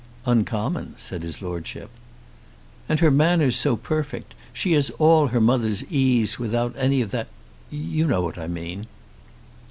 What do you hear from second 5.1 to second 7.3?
her mother's ease without any of that